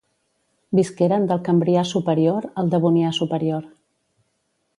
[0.79, 3.73] Visqueren del Cambrià superior al Devonià superior.